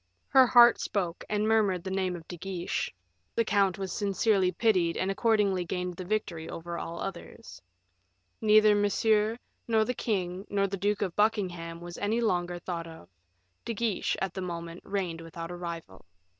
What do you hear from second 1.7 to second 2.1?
the